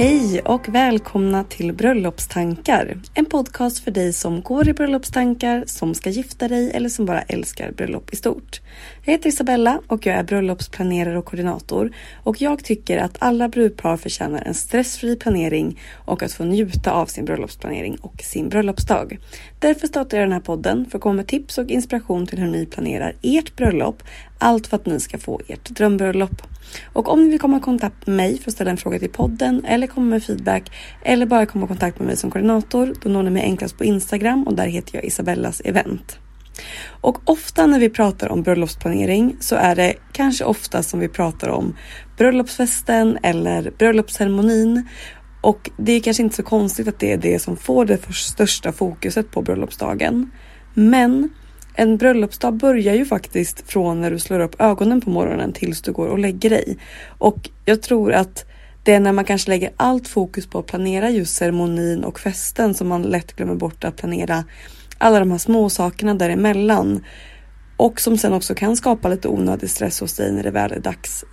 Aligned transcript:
Hej 0.00 0.40
och 0.40 0.68
välkomna 0.68 1.44
till 1.44 1.72
Bröllopstankar. 1.72 2.98
En 3.14 3.26
podcast 3.26 3.84
för 3.84 3.90
dig 3.90 4.12
som 4.12 4.42
går 4.42 4.68
i 4.68 4.72
bröllopstankar, 4.72 5.64
som 5.66 5.94
ska 5.94 6.10
gifta 6.10 6.48
dig 6.48 6.70
eller 6.70 6.88
som 6.88 7.06
bara 7.06 7.22
älskar 7.22 7.72
bröllop 7.72 8.12
i 8.12 8.16
stort. 8.16 8.60
Jag 9.04 9.12
heter 9.12 9.28
Isabella 9.28 9.80
och 9.86 10.06
jag 10.06 10.16
är 10.16 10.22
bröllopsplanerare 10.22 11.18
och 11.18 11.24
koordinator 11.24 11.92
och 12.22 12.40
jag 12.40 12.64
tycker 12.64 12.98
att 12.98 13.16
alla 13.18 13.48
brudpar 13.48 13.96
förtjänar 13.96 14.42
en 14.46 14.54
stressfri 14.54 15.16
planering 15.16 15.80
och 16.04 16.22
att 16.22 16.32
få 16.32 16.44
njuta 16.44 16.92
av 16.92 17.06
sin 17.06 17.24
bröllopsplanering 17.24 17.96
och 18.00 18.22
sin 18.22 18.48
bröllopsdag. 18.48 19.18
Därför 19.60 19.86
startar 19.86 20.18
jag 20.18 20.26
den 20.26 20.32
här 20.32 20.40
podden 20.40 20.86
för 20.90 20.98
att 20.98 21.02
komma 21.02 21.14
med 21.14 21.26
tips 21.26 21.58
och 21.58 21.70
inspiration 21.70 22.26
till 22.26 22.38
hur 22.38 22.46
ni 22.46 22.66
planerar 22.66 23.14
ert 23.22 23.56
bröllop. 23.56 24.02
Allt 24.38 24.66
för 24.66 24.76
att 24.76 24.86
ni 24.86 25.00
ska 25.00 25.18
få 25.18 25.40
ert 25.48 25.70
drömbröllop. 25.70 26.42
Och 26.92 27.08
om 27.08 27.24
ni 27.24 27.30
vill 27.30 27.40
komma 27.40 27.56
i 27.56 27.60
kontakt 27.60 28.06
med 28.06 28.16
mig 28.16 28.38
för 28.38 28.50
att 28.50 28.54
ställa 28.54 28.70
en 28.70 28.76
fråga 28.76 28.98
till 28.98 29.10
podden 29.10 29.64
eller 29.64 29.86
komma 29.86 30.06
med 30.06 30.24
feedback 30.24 30.72
eller 31.04 31.26
bara 31.26 31.46
komma 31.46 31.64
i 31.64 31.68
kontakt 31.68 31.98
med 31.98 32.06
mig 32.06 32.16
som 32.16 32.30
koordinator, 32.30 32.94
då 33.02 33.08
når 33.08 33.22
ni 33.22 33.30
mig 33.30 33.42
enklast 33.42 33.78
på 33.78 33.84
Instagram 33.84 34.46
och 34.46 34.54
där 34.54 34.66
heter 34.66 34.94
jag 34.94 35.04
Isabellas 35.04 35.60
event. 35.64 36.18
Och 37.00 37.18
ofta 37.24 37.66
när 37.66 37.80
vi 37.80 37.90
pratar 37.90 38.28
om 38.28 38.42
bröllopsplanering 38.42 39.36
så 39.40 39.56
är 39.56 39.76
det 39.76 39.94
kanske 40.12 40.44
ofta 40.44 40.82
som 40.82 41.00
vi 41.00 41.08
pratar 41.08 41.48
om 41.48 41.76
bröllopsfesten 42.16 43.18
eller 43.22 43.70
bröllopsceremonin. 43.78 44.88
Och 45.40 45.70
det 45.76 45.92
är 45.92 46.00
kanske 46.00 46.22
inte 46.22 46.36
så 46.36 46.42
konstigt 46.42 46.88
att 46.88 46.98
det 46.98 47.12
är 47.12 47.16
det 47.16 47.38
som 47.38 47.56
får 47.56 47.84
det 47.84 47.98
största 48.12 48.72
fokuset 48.72 49.30
på 49.30 49.42
bröllopsdagen. 49.42 50.30
Men 50.74 51.28
en 51.74 51.96
bröllopsdag 51.96 52.54
börjar 52.54 52.94
ju 52.94 53.04
faktiskt 53.04 53.70
från 53.70 54.00
när 54.00 54.10
du 54.10 54.18
slår 54.18 54.40
upp 54.40 54.60
ögonen 54.60 55.00
på 55.00 55.10
morgonen 55.10 55.52
tills 55.52 55.82
du 55.82 55.92
går 55.92 56.06
och 56.06 56.18
lägger 56.18 56.50
dig. 56.50 56.78
Och 57.18 57.50
jag 57.64 57.82
tror 57.82 58.12
att 58.12 58.44
det 58.84 58.94
är 58.94 59.00
när 59.00 59.12
man 59.12 59.24
kanske 59.24 59.50
lägger 59.50 59.70
allt 59.76 60.08
fokus 60.08 60.46
på 60.46 60.58
att 60.58 60.66
planera 60.66 61.10
just 61.10 61.36
ceremonin 61.36 62.04
och 62.04 62.20
festen 62.20 62.74
som 62.74 62.88
man 62.88 63.02
lätt 63.02 63.36
glömmer 63.36 63.54
bort 63.54 63.84
att 63.84 63.96
planera 63.96 64.44
alla 64.98 65.18
de 65.18 65.30
här 65.30 65.38
små 65.38 65.70
sakerna 65.70 66.14
däremellan. 66.14 67.04
Och 67.76 68.00
som 68.00 68.18
sen 68.18 68.32
också 68.32 68.54
kan 68.54 68.76
skapa 68.76 69.08
lite 69.08 69.28
onödig 69.28 69.70
stress 69.70 70.00
hos 70.00 70.16
dig 70.16 70.32
när 70.32 70.42
det 70.42 70.50
väl 70.50 70.72
är 70.72 70.80
dags. 70.80 71.24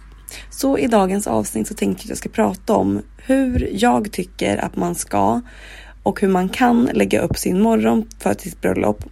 Så 0.49 0.77
i 0.77 0.87
dagens 0.87 1.27
avsnitt 1.27 1.67
så 1.67 1.73
tänkte 1.73 2.01
jag 2.01 2.05
att 2.05 2.09
jag 2.09 2.17
ska 2.17 2.29
prata 2.29 2.73
om 2.73 3.01
hur 3.17 3.69
jag 3.73 4.11
tycker 4.11 4.57
att 4.57 4.75
man 4.75 4.95
ska 4.95 5.41
och 6.03 6.21
hur 6.21 6.27
man 6.27 6.49
kan 6.49 6.89
lägga 6.93 7.21
upp 7.21 7.37
sin 7.37 7.61
morgon 7.61 8.05
för 8.19 8.35
sitt 8.39 8.61
bröllop 8.61 9.03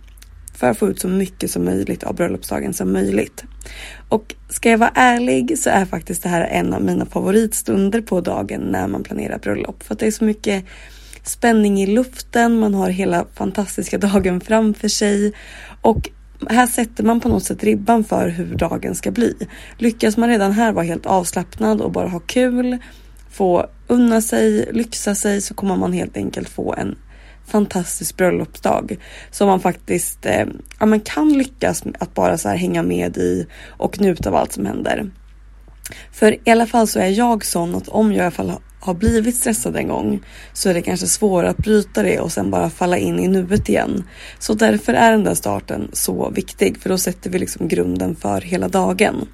för 0.55 0.69
att 0.69 0.77
få 0.77 0.89
ut 0.89 0.99
så 0.99 1.07
mycket 1.07 1.51
som 1.51 1.65
möjligt 1.65 2.03
av 2.03 2.15
bröllopsdagen 2.15 2.73
som 2.73 2.93
möjligt. 2.93 3.43
Och 4.09 4.35
ska 4.49 4.69
jag 4.69 4.77
vara 4.77 4.91
ärlig 4.95 5.59
så 5.59 5.69
är 5.69 5.85
faktiskt 5.85 6.23
det 6.23 6.29
här 6.29 6.41
en 6.41 6.73
av 6.73 6.83
mina 6.83 7.05
favoritstunder 7.05 8.01
på 8.01 8.21
dagen 8.21 8.61
när 8.61 8.87
man 8.87 9.03
planerar 9.03 9.39
bröllop. 9.39 9.83
För 9.83 9.93
att 9.93 9.99
det 9.99 10.07
är 10.07 10.11
så 10.11 10.23
mycket 10.23 10.65
spänning 11.23 11.81
i 11.81 11.87
luften, 11.87 12.59
man 12.59 12.73
har 12.73 12.89
hela 12.89 13.25
fantastiska 13.33 13.97
dagen 14.07 14.41
framför 14.41 14.87
sig 14.87 15.33
och 15.81 16.09
här 16.49 16.67
sätter 16.67 17.03
man 17.03 17.19
på 17.19 17.29
något 17.29 17.43
sätt 17.43 17.63
ribban 17.63 18.03
för 18.03 18.29
hur 18.29 18.55
dagen 18.55 18.95
ska 18.95 19.11
bli. 19.11 19.35
Lyckas 19.77 20.17
man 20.17 20.29
redan 20.29 20.51
här 20.51 20.71
vara 20.71 20.85
helt 20.85 21.05
avslappnad 21.05 21.81
och 21.81 21.91
bara 21.91 22.07
ha 22.07 22.19
kul, 22.19 22.77
få 23.31 23.67
unna 23.87 24.21
sig, 24.21 24.69
lyxa 24.71 25.15
sig 25.15 25.41
så 25.41 25.53
kommer 25.53 25.75
man 25.75 25.93
helt 25.93 26.17
enkelt 26.17 26.49
få 26.49 26.73
en 26.73 26.95
fantastisk 27.47 28.17
bröllopsdag 28.17 28.97
som 29.31 29.47
man 29.47 29.59
faktiskt 29.59 30.25
eh, 30.25 30.45
ja, 30.79 30.85
man 30.85 30.99
kan 30.99 31.33
lyckas 31.33 31.83
att 31.99 32.13
bara 32.13 32.37
så 32.37 32.49
här 32.49 32.55
hänga 32.55 32.83
med 32.83 33.17
i 33.17 33.47
och 33.67 34.01
njuta 34.01 34.29
av 34.29 34.35
allt 34.35 34.51
som 34.51 34.65
händer. 34.65 35.11
För 36.11 36.47
i 36.47 36.51
alla 36.51 36.67
fall 36.67 36.87
så 36.87 36.99
är 36.99 37.09
jag 37.09 37.45
sån 37.45 37.75
att 37.75 37.87
om 37.87 38.11
jag 38.11 38.17
i 38.17 38.21
alla 38.21 38.31
fall 38.31 38.53
har 38.85 38.93
blivit 38.93 39.35
stressad 39.35 39.75
en 39.75 39.87
gång 39.87 40.21
så 40.53 40.69
är 40.69 40.73
det 40.73 40.81
kanske 40.81 41.07
svårare 41.07 41.49
att 41.49 41.57
bryta 41.57 42.03
det 42.03 42.19
och 42.19 42.31
sen 42.31 42.51
bara 42.51 42.69
falla 42.69 42.97
in 42.97 43.19
i 43.19 43.27
nuet 43.27 43.69
igen. 43.69 44.03
Så 44.39 44.53
därför 44.53 44.93
är 44.93 45.11
den 45.11 45.23
där 45.23 45.35
starten 45.35 45.89
så 45.93 46.29
viktig 46.29 46.77
för 46.77 46.89
då 46.89 46.97
sätter 46.97 47.29
vi 47.29 47.39
liksom 47.39 47.67
grunden 47.67 48.15
för 48.15 48.41
hela 48.41 48.67
dagen. 48.67 49.27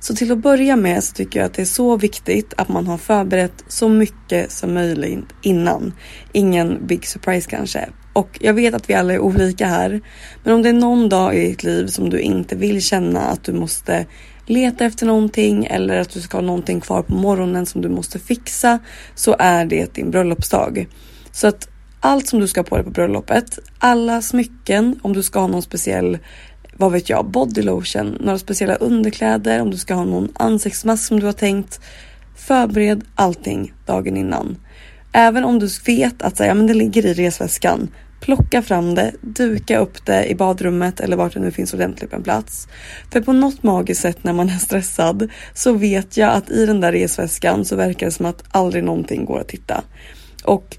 Så 0.00 0.14
till 0.14 0.32
att 0.32 0.38
börja 0.38 0.76
med 0.76 1.04
så 1.04 1.14
tycker 1.14 1.40
jag 1.40 1.46
att 1.46 1.54
det 1.54 1.62
är 1.62 1.66
så 1.66 1.96
viktigt 1.96 2.54
att 2.56 2.68
man 2.68 2.86
har 2.86 2.98
förberett 2.98 3.64
så 3.68 3.88
mycket 3.88 4.52
som 4.52 4.74
möjligt 4.74 5.24
innan. 5.42 5.94
Ingen 6.32 6.86
big 6.86 7.06
surprise 7.06 7.50
kanske. 7.50 7.88
Och 8.12 8.38
jag 8.40 8.54
vet 8.54 8.74
att 8.74 8.90
vi 8.90 8.94
alla 8.94 9.12
är 9.12 9.18
olika 9.18 9.66
här. 9.66 10.00
Men 10.44 10.54
om 10.54 10.62
det 10.62 10.68
är 10.68 10.72
någon 10.72 11.08
dag 11.08 11.36
i 11.36 11.48
ditt 11.48 11.62
liv 11.62 11.86
som 11.86 12.10
du 12.10 12.20
inte 12.20 12.56
vill 12.56 12.82
känna 12.82 13.20
att 13.20 13.44
du 13.44 13.52
måste 13.52 14.06
leta 14.48 14.84
efter 14.84 15.06
någonting 15.06 15.64
eller 15.64 16.00
att 16.00 16.10
du 16.10 16.20
ska 16.20 16.36
ha 16.36 16.42
någonting 16.42 16.80
kvar 16.80 17.02
på 17.02 17.14
morgonen 17.14 17.66
som 17.66 17.82
du 17.82 17.88
måste 17.88 18.18
fixa 18.18 18.78
så 19.14 19.36
är 19.38 19.64
det 19.64 19.94
din 19.94 20.10
bröllopsdag. 20.10 20.88
Så 21.32 21.46
att 21.46 21.68
allt 22.00 22.28
som 22.28 22.40
du 22.40 22.48
ska 22.48 22.60
ha 22.60 22.64
på 22.64 22.76
dig 22.76 22.84
på 22.84 22.90
bröllopet, 22.90 23.58
alla 23.78 24.22
smycken, 24.22 25.00
om 25.02 25.12
du 25.12 25.22
ska 25.22 25.40
ha 25.40 25.46
någon 25.46 25.62
speciell 25.62 26.18
vad 26.78 26.92
vet 26.92 27.08
jag, 27.08 27.30
bodylotion, 27.30 28.16
några 28.20 28.38
speciella 28.38 28.74
underkläder, 28.74 29.62
om 29.62 29.70
du 29.70 29.76
ska 29.76 29.94
ha 29.94 30.04
någon 30.04 30.28
ansiktsmask 30.34 31.04
som 31.04 31.20
du 31.20 31.26
har 31.26 31.32
tänkt. 31.32 31.80
Förbered 32.36 33.04
allting 33.14 33.72
dagen 33.86 34.16
innan. 34.16 34.56
Även 35.12 35.44
om 35.44 35.58
du 35.58 35.68
vet 35.86 36.22
att 36.22 36.36
så, 36.36 36.44
ja, 36.44 36.54
men 36.54 36.66
det 36.66 36.74
ligger 36.74 37.06
i 37.06 37.14
resväskan, 37.14 37.88
Plocka 38.20 38.62
fram 38.62 38.94
det, 38.94 39.12
duka 39.20 39.78
upp 39.78 40.06
det 40.06 40.26
i 40.26 40.34
badrummet 40.34 41.00
eller 41.00 41.16
vart 41.16 41.34
det 41.34 41.40
nu 41.40 41.50
finns 41.50 41.74
ordentligt 41.74 42.12
en 42.12 42.22
plats. 42.22 42.68
För 43.12 43.20
på 43.20 43.32
något 43.32 43.62
magiskt 43.62 44.00
sätt 44.00 44.24
när 44.24 44.32
man 44.32 44.48
är 44.48 44.58
stressad 44.58 45.30
så 45.54 45.72
vet 45.72 46.16
jag 46.16 46.32
att 46.32 46.50
i 46.50 46.66
den 46.66 46.80
där 46.80 46.92
resväskan 46.92 47.64
så 47.64 47.76
verkar 47.76 48.06
det 48.06 48.12
som 48.12 48.26
att 48.26 48.44
aldrig 48.50 48.84
någonting 48.84 49.24
går 49.24 49.40
att 49.40 49.50
hitta. 49.50 49.84
Och 50.44 50.76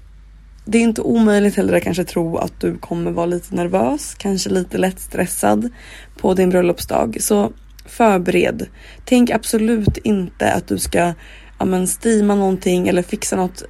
det 0.64 0.78
är 0.78 0.82
inte 0.82 1.02
omöjligt 1.02 1.56
heller 1.56 1.76
att 1.76 1.82
kanske 1.82 2.04
tro 2.04 2.36
att 2.36 2.60
du 2.60 2.78
kommer 2.78 3.10
vara 3.10 3.26
lite 3.26 3.54
nervös, 3.54 4.14
kanske 4.18 4.50
lite 4.50 4.78
lätt 4.78 5.00
stressad 5.00 5.70
på 6.18 6.34
din 6.34 6.50
bröllopsdag. 6.50 7.16
Så 7.20 7.52
förbered. 7.86 8.66
Tänk 9.04 9.30
absolut 9.30 9.96
inte 9.96 10.52
att 10.52 10.68
du 10.68 10.78
ska 10.78 11.14
ja, 11.58 11.64
men, 11.64 11.86
stima 11.86 12.34
någonting 12.34 12.88
eller 12.88 13.02
fixa 13.02 13.36
något 13.36 13.62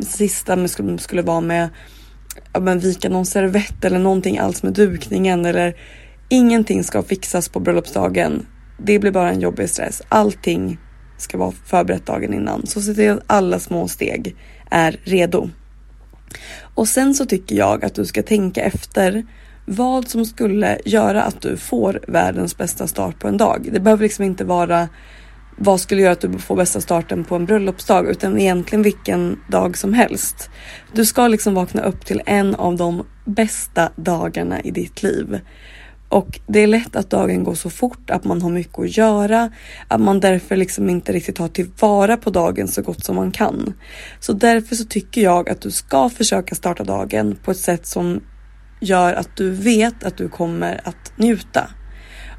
sista 0.00 0.68
som 0.68 0.98
skulle 0.98 1.22
vara 1.22 1.40
med 1.40 1.68
ja, 2.52 2.60
men, 2.60 2.78
vika 2.78 3.08
någon 3.08 3.26
servett 3.26 3.84
eller 3.84 3.98
någonting 3.98 4.38
alls 4.38 4.62
med 4.62 4.72
dukningen 4.72 5.46
eller 5.46 5.76
ingenting 6.28 6.84
ska 6.84 7.02
fixas 7.02 7.48
på 7.48 7.60
bröllopsdagen. 7.60 8.46
Det 8.78 8.98
blir 8.98 9.10
bara 9.10 9.30
en 9.30 9.40
jobbig 9.40 9.70
stress. 9.70 10.02
Allting 10.08 10.78
ska 11.18 11.38
vara 11.38 11.52
förberett 11.66 12.06
dagen 12.06 12.34
innan. 12.34 12.66
Så 12.66 12.80
se 12.80 12.94
till 12.94 13.10
att 13.10 13.22
alla 13.26 13.58
små 13.58 13.88
steg 13.88 14.36
är 14.70 15.00
redo. 15.04 15.50
Och 16.74 16.88
sen 16.88 17.14
så 17.14 17.26
tycker 17.26 17.56
jag 17.56 17.84
att 17.84 17.94
du 17.94 18.04
ska 18.04 18.22
tänka 18.22 18.62
efter 18.62 19.26
vad 19.66 20.08
som 20.08 20.26
skulle 20.26 20.78
göra 20.84 21.22
att 21.22 21.40
du 21.40 21.56
får 21.56 22.00
världens 22.08 22.56
bästa 22.56 22.86
start 22.86 23.18
på 23.18 23.28
en 23.28 23.36
dag. 23.36 23.68
Det 23.72 23.80
behöver 23.80 24.02
liksom 24.02 24.24
inte 24.24 24.44
vara 24.44 24.88
vad 25.64 25.80
skulle 25.80 26.02
göra 26.02 26.12
att 26.12 26.20
du 26.20 26.38
får 26.38 26.56
bästa 26.56 26.80
starten 26.80 27.24
på 27.24 27.36
en 27.36 27.46
bröllopsdag 27.46 28.08
utan 28.08 28.38
egentligen 28.38 28.82
vilken 28.82 29.40
dag 29.48 29.76
som 29.76 29.94
helst. 29.94 30.50
Du 30.92 31.04
ska 31.04 31.28
liksom 31.28 31.54
vakna 31.54 31.82
upp 31.82 32.06
till 32.06 32.22
en 32.26 32.54
av 32.54 32.76
de 32.76 33.06
bästa 33.24 33.90
dagarna 33.96 34.60
i 34.60 34.70
ditt 34.70 35.02
liv. 35.02 35.40
Och 36.08 36.40
det 36.46 36.60
är 36.60 36.66
lätt 36.66 36.96
att 36.96 37.10
dagen 37.10 37.44
går 37.44 37.54
så 37.54 37.70
fort, 37.70 38.10
att 38.10 38.24
man 38.24 38.42
har 38.42 38.50
mycket 38.50 38.78
att 38.78 38.96
göra, 38.96 39.50
att 39.88 40.00
man 40.00 40.20
därför 40.20 40.56
liksom 40.56 40.90
inte 40.90 41.12
riktigt 41.12 41.36
tar 41.36 41.48
tillvara 41.48 42.16
på 42.16 42.30
dagen 42.30 42.68
så 42.68 42.82
gott 42.82 43.04
som 43.04 43.16
man 43.16 43.30
kan. 43.30 43.74
Så 44.20 44.32
därför 44.32 44.74
så 44.74 44.84
tycker 44.84 45.20
jag 45.20 45.48
att 45.48 45.60
du 45.60 45.70
ska 45.70 46.08
försöka 46.08 46.54
starta 46.54 46.84
dagen 46.84 47.38
på 47.44 47.50
ett 47.50 47.56
sätt 47.56 47.86
som 47.86 48.20
gör 48.80 49.14
att 49.14 49.36
du 49.36 49.50
vet 49.50 50.04
att 50.04 50.16
du 50.16 50.28
kommer 50.28 50.80
att 50.84 51.12
njuta. 51.16 51.70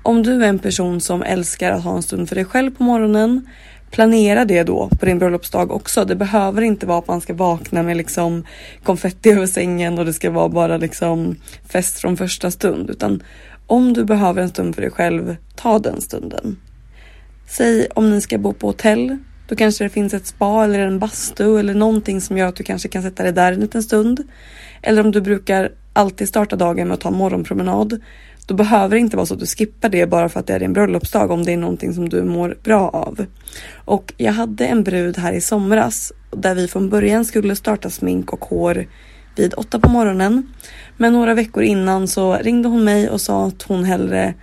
Om 0.05 0.23
du 0.23 0.43
är 0.43 0.47
en 0.47 0.59
person 0.59 1.01
som 1.01 1.23
älskar 1.23 1.71
att 1.71 1.83
ha 1.83 1.95
en 1.95 2.03
stund 2.03 2.29
för 2.29 2.35
dig 2.35 2.45
själv 2.45 2.71
på 2.71 2.83
morgonen, 2.83 3.47
planera 3.91 4.45
det 4.45 4.63
då 4.63 4.89
på 4.99 5.05
din 5.05 5.19
bröllopsdag 5.19 5.71
också. 5.71 6.05
Det 6.05 6.15
behöver 6.15 6.61
inte 6.61 6.85
vara 6.85 6.99
att 6.99 7.07
man 7.07 7.21
ska 7.21 7.33
vakna 7.33 7.83
med 7.83 7.97
liksom 7.97 8.45
konfetti 8.83 9.31
över 9.31 9.47
sängen 9.47 9.99
och 9.99 10.05
det 10.05 10.13
ska 10.13 10.31
vara 10.31 10.49
bara 10.49 10.77
liksom 10.77 11.35
fest 11.69 11.99
från 11.99 12.17
första 12.17 12.51
stund, 12.51 12.89
utan 12.89 13.23
om 13.67 13.93
du 13.93 14.05
behöver 14.05 14.41
en 14.41 14.49
stund 14.49 14.75
för 14.75 14.81
dig 14.81 14.91
själv, 14.91 15.35
ta 15.55 15.79
den 15.79 16.01
stunden. 16.01 16.57
Säg 17.47 17.87
om 17.95 18.09
ni 18.09 18.21
ska 18.21 18.37
bo 18.37 18.53
på 18.53 18.67
hotell, 18.67 19.17
då 19.47 19.55
kanske 19.55 19.83
det 19.83 19.89
finns 19.89 20.13
ett 20.13 20.25
spa 20.25 20.63
eller 20.63 20.79
en 20.79 20.99
bastu 20.99 21.59
eller 21.59 21.73
någonting 21.73 22.21
som 22.21 22.37
gör 22.37 22.47
att 22.47 22.55
du 22.55 22.63
kanske 22.63 22.87
kan 22.87 23.03
sätta 23.03 23.23
dig 23.23 23.31
där 23.31 23.51
en 23.51 23.59
liten 23.59 23.83
stund. 23.83 24.23
Eller 24.81 25.05
om 25.05 25.11
du 25.11 25.21
brukar 25.21 25.71
alltid 25.93 26.27
starta 26.27 26.55
dagen 26.55 26.87
med 26.87 26.95
att 26.95 27.01
ta 27.01 27.11
morgonpromenad, 27.11 28.01
då 28.45 28.53
behöver 28.53 28.95
det 28.95 28.99
inte 28.99 29.17
vara 29.17 29.25
så 29.25 29.33
att 29.33 29.39
du 29.39 29.45
skippar 29.45 29.89
det 29.89 30.05
bara 30.05 30.29
för 30.29 30.39
att 30.39 30.47
det 30.47 30.53
är 30.53 30.59
din 30.59 30.73
bröllopsdag 30.73 31.31
om 31.31 31.43
det 31.43 31.53
är 31.53 31.57
någonting 31.57 31.93
som 31.93 32.09
du 32.09 32.23
mår 32.23 32.57
bra 32.63 32.89
av. 32.89 33.25
Och 33.85 34.13
jag 34.17 34.33
hade 34.33 34.65
en 34.65 34.83
brud 34.83 35.17
här 35.17 35.33
i 35.33 35.41
somras 35.41 36.13
där 36.31 36.55
vi 36.55 36.67
från 36.67 36.89
början 36.89 37.25
skulle 37.25 37.55
starta 37.55 37.89
smink 37.89 38.33
och 38.33 38.45
hår 38.45 38.85
vid 39.35 39.53
åtta 39.53 39.79
på 39.79 39.89
morgonen. 39.89 40.53
Men 40.97 41.13
några 41.13 41.33
veckor 41.33 41.63
innan 41.63 42.07
så 42.07 42.35
ringde 42.35 42.69
hon 42.69 42.83
mig 42.83 43.09
och 43.09 43.21
sa 43.21 43.47
att 43.47 43.61
hon 43.61 43.83
hellre 43.83 44.33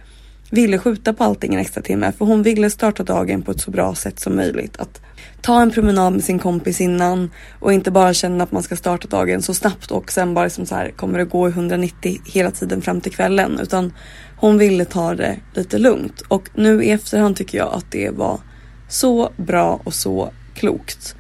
ville 0.50 0.78
skjuta 0.78 1.12
på 1.12 1.24
allting 1.24 1.54
en 1.54 1.60
extra 1.60 1.82
timme 1.82 2.12
för 2.12 2.24
hon 2.24 2.42
ville 2.42 2.70
starta 2.70 3.02
dagen 3.02 3.42
på 3.42 3.50
ett 3.50 3.60
så 3.60 3.70
bra 3.70 3.94
sätt 3.94 4.20
som 4.20 4.36
möjligt. 4.36 4.76
Att 4.76 5.00
ta 5.42 5.62
en 5.62 5.70
promenad 5.70 6.12
med 6.12 6.24
sin 6.24 6.38
kompis 6.38 6.80
innan 6.80 7.30
och 7.60 7.72
inte 7.72 7.90
bara 7.90 8.14
känna 8.14 8.44
att 8.44 8.52
man 8.52 8.62
ska 8.62 8.76
starta 8.76 9.08
dagen 9.08 9.42
så 9.42 9.54
snabbt 9.54 9.90
och 9.90 10.12
sen 10.12 10.34
bara 10.34 10.44
liksom 10.44 10.66
så 10.66 10.74
här 10.74 10.90
kommer 10.90 11.18
det 11.18 11.24
gå 11.24 11.48
i 11.48 11.50
190 11.50 12.20
hela 12.24 12.50
tiden 12.50 12.82
fram 12.82 13.00
till 13.00 13.12
kvällen 13.12 13.60
utan 13.62 13.92
hon 14.36 14.58
ville 14.58 14.84
ta 14.84 15.14
det 15.14 15.36
lite 15.54 15.78
lugnt 15.78 16.20
och 16.20 16.48
nu 16.54 16.84
i 16.84 16.90
efterhand 16.90 17.36
tycker 17.36 17.58
jag 17.58 17.74
att 17.74 17.90
det 17.90 18.10
var 18.10 18.40
så 18.88 19.32
bra 19.36 19.80
och 19.84 19.94
så 19.94 20.32
klokt. 20.54 21.14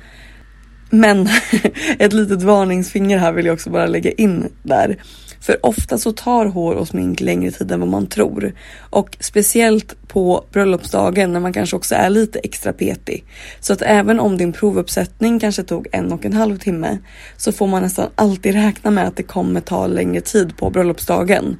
Men 0.90 1.28
ett 1.98 2.12
litet 2.12 2.42
varningsfinger 2.42 3.18
här 3.18 3.32
vill 3.32 3.46
jag 3.46 3.54
också 3.54 3.70
bara 3.70 3.86
lägga 3.86 4.10
in 4.10 4.52
där. 4.62 4.96
För 5.40 5.66
ofta 5.66 5.98
så 5.98 6.12
tar 6.12 6.46
hår 6.46 6.74
och 6.74 6.88
smink 6.88 7.20
längre 7.20 7.50
tid 7.50 7.72
än 7.72 7.80
vad 7.80 7.88
man 7.88 8.06
tror. 8.06 8.52
Och 8.90 9.16
speciellt 9.20 10.08
på 10.08 10.44
bröllopsdagen 10.52 11.32
när 11.32 11.40
man 11.40 11.52
kanske 11.52 11.76
också 11.76 11.94
är 11.94 12.10
lite 12.10 12.38
extra 12.38 12.72
petig. 12.72 13.24
Så 13.60 13.72
att 13.72 13.82
även 13.82 14.20
om 14.20 14.36
din 14.36 14.52
provuppsättning 14.52 15.40
kanske 15.40 15.62
tog 15.62 15.86
en 15.92 16.12
och 16.12 16.24
en 16.24 16.32
halv 16.32 16.58
timme 16.58 16.98
så 17.36 17.52
får 17.52 17.66
man 17.66 17.82
nästan 17.82 18.10
alltid 18.14 18.54
räkna 18.54 18.90
med 18.90 19.06
att 19.06 19.16
det 19.16 19.22
kommer 19.22 19.60
ta 19.60 19.86
längre 19.86 20.20
tid 20.20 20.56
på 20.56 20.70
bröllopsdagen. 20.70 21.56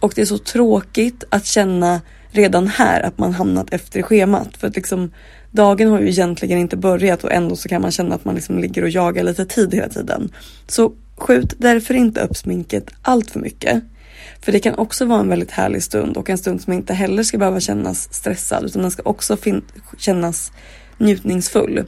Och 0.00 0.12
det 0.16 0.22
är 0.22 0.26
så 0.26 0.38
tråkigt 0.38 1.24
att 1.28 1.46
känna 1.46 2.00
redan 2.30 2.66
här 2.66 3.02
att 3.02 3.18
man 3.18 3.32
hamnat 3.32 3.72
efter 3.72 4.02
schemat. 4.02 4.56
För 4.56 4.66
att 4.66 4.76
liksom 4.76 5.10
dagen 5.50 5.90
har 5.90 6.00
ju 6.00 6.08
egentligen 6.08 6.58
inte 6.58 6.76
börjat 6.76 7.24
och 7.24 7.32
ändå 7.32 7.56
så 7.56 7.68
kan 7.68 7.82
man 7.82 7.90
känna 7.90 8.14
att 8.14 8.24
man 8.24 8.34
liksom 8.34 8.58
ligger 8.58 8.82
och 8.82 8.88
jagar 8.88 9.24
lite 9.24 9.44
tid 9.44 9.74
hela 9.74 9.88
tiden. 9.88 10.32
Så 10.66 10.92
skjut 11.22 11.54
därför 11.58 11.94
inte 11.94 12.20
upp 12.20 12.36
sminket 12.36 12.90
allt 13.02 13.30
för 13.30 13.40
mycket. 13.40 13.82
För 14.40 14.52
det 14.52 14.60
kan 14.60 14.74
också 14.74 15.04
vara 15.04 15.20
en 15.20 15.28
väldigt 15.28 15.50
härlig 15.50 15.82
stund 15.82 16.16
och 16.16 16.30
en 16.30 16.38
stund 16.38 16.62
som 16.62 16.72
inte 16.72 16.94
heller 16.94 17.22
ska 17.22 17.38
behöva 17.38 17.60
kännas 17.60 18.14
stressad 18.14 18.64
utan 18.64 18.82
den 18.82 18.90
ska 18.90 19.02
också 19.04 19.36
kännas 19.98 20.52
njutningsfull. 20.98 21.84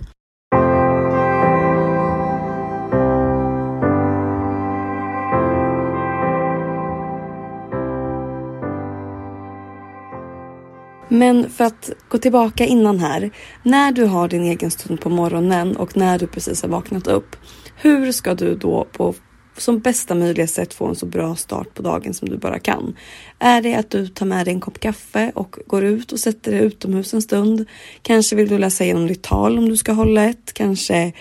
Men 11.14 11.50
för 11.50 11.64
att 11.64 11.90
gå 12.08 12.19
tillbaka 12.19 12.64
innan 12.64 12.99
här. 12.99 13.31
När 13.62 13.93
du 13.93 14.05
har 14.05 14.28
din 14.28 14.43
egen 14.43 14.70
stund 14.70 15.00
på 15.00 15.11
morgonen 15.11 15.76
och 15.76 15.96
när 15.96 16.19
du 16.19 16.26
precis 16.26 16.62
har 16.62 16.69
vaknat 16.69 17.06
upp. 17.06 17.37
Hur 17.76 18.12
ska 18.12 18.34
du 18.34 18.55
då 18.55 18.87
på 18.93 19.14
som 19.56 19.78
bästa 19.78 20.14
möjliga 20.14 20.46
sätt 20.46 20.75
få 20.75 20.87
en 20.87 20.94
så 20.94 21.06
bra 21.06 21.37
start 21.37 21.75
på 21.75 21.82
dagen 21.82 22.14
som 22.14 22.28
du 22.28 22.37
bara 22.37 22.58
kan. 22.58 22.96
Är 23.38 23.62
det 23.62 23.75
att 23.75 23.90
du 23.90 24.06
tar 24.06 24.26
med 24.26 24.46
dig 24.46 24.55
en 24.55 24.61
kopp 24.61 24.81
kaffe 24.81 25.32
och 25.34 25.56
går 25.66 25.84
ut 25.84 26.12
och 26.12 26.19
sätter 26.19 26.52
dig 26.52 26.61
utomhus 26.61 27.14
en 27.14 27.22
stund? 27.22 27.66
Kanske 28.02 28.37
vill 28.37 28.49
du 28.49 28.58
läsa 28.58 28.84
igenom 28.84 29.06
ditt 29.06 29.22
tal 29.22 29.58
om 29.58 29.69
du 29.69 29.76
ska 29.76 29.93
hålla 29.93 30.25
ett, 30.25 30.52
kanske 30.55 31.12